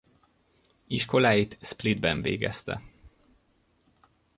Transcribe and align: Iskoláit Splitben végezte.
Iskoláit 0.87 1.57
Splitben 1.61 2.21
végezte. 2.21 2.81